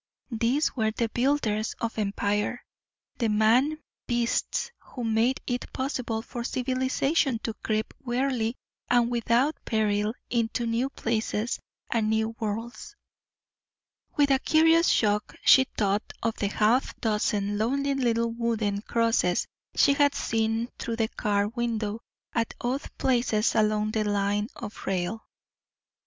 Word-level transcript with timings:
These 0.31 0.75
were 0.75 0.89
the 0.89 1.09
builders 1.09 1.75
of 1.79 1.99
empire 1.99 2.65
the 3.19 3.29
man 3.29 3.83
beasts 4.07 4.71
who 4.79 5.03
made 5.03 5.41
it 5.45 5.71
possible 5.73 6.23
for 6.23 6.43
Civilization 6.43 7.37
to 7.43 7.53
creep 7.61 7.93
warily 8.03 8.55
and 8.89 9.11
without 9.11 9.63
peril 9.63 10.15
into 10.31 10.65
new 10.65 10.89
places 10.89 11.59
and 11.91 12.09
new 12.09 12.35
worlds. 12.39 12.95
With 14.15 14.31
a 14.31 14.39
curious 14.39 14.87
shock 14.87 15.35
she 15.45 15.65
thought 15.77 16.13
of 16.23 16.33
the 16.37 16.47
half 16.47 16.99
dozen 16.99 17.59
lonely 17.59 17.93
little 17.93 18.31
wooden 18.31 18.81
crosses 18.81 19.45
she 19.75 19.93
had 19.93 20.15
seen 20.15 20.69
through 20.79 20.95
the 20.95 21.09
car 21.09 21.47
window 21.49 22.01
at 22.33 22.55
odd 22.59 22.81
places 22.97 23.53
along 23.53 23.91
the 23.91 24.03
line 24.03 24.47
of 24.55 24.87
rail. 24.87 25.27